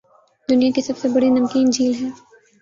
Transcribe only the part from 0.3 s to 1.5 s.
دنیاکی سب سے بڑی